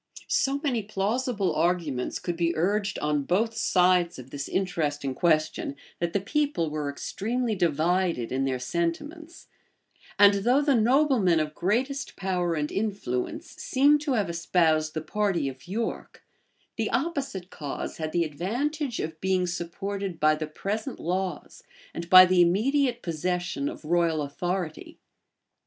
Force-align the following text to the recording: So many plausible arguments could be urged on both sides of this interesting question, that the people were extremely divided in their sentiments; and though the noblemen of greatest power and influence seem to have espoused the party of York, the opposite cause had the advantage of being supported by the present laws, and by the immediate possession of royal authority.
So 0.27 0.57
many 0.63 0.81
plausible 0.81 1.53
arguments 1.53 2.17
could 2.17 2.35
be 2.35 2.55
urged 2.55 2.97
on 2.97 3.21
both 3.21 3.53
sides 3.53 4.17
of 4.17 4.31
this 4.31 4.49
interesting 4.49 5.13
question, 5.13 5.75
that 5.99 6.11
the 6.13 6.19
people 6.19 6.71
were 6.71 6.89
extremely 6.89 7.53
divided 7.53 8.31
in 8.31 8.43
their 8.45 8.57
sentiments; 8.57 9.45
and 10.17 10.33
though 10.43 10.59
the 10.63 10.73
noblemen 10.73 11.39
of 11.39 11.53
greatest 11.53 12.15
power 12.15 12.55
and 12.55 12.71
influence 12.71 13.51
seem 13.57 13.99
to 13.99 14.13
have 14.13 14.27
espoused 14.27 14.95
the 14.95 15.01
party 15.03 15.47
of 15.47 15.67
York, 15.67 16.23
the 16.77 16.89
opposite 16.89 17.51
cause 17.51 17.97
had 17.97 18.11
the 18.11 18.23
advantage 18.23 18.99
of 18.99 19.21
being 19.21 19.45
supported 19.45 20.19
by 20.19 20.33
the 20.33 20.47
present 20.47 20.99
laws, 20.99 21.61
and 21.93 22.09
by 22.09 22.25
the 22.25 22.41
immediate 22.41 23.03
possession 23.03 23.69
of 23.69 23.85
royal 23.85 24.23
authority. 24.23 24.97